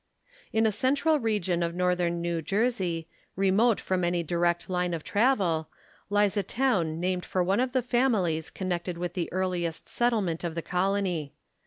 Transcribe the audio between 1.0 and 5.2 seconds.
region of northern New Jersey, remote from any direct line of